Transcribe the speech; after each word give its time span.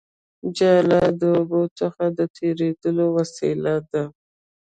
جاله 0.57 1.01
د 1.19 1.21
اوبو 1.37 1.61
څخه 1.79 2.03
د 2.17 2.19
تېرېدو 2.37 3.03
وسیله 3.17 3.73
ده 3.91 4.03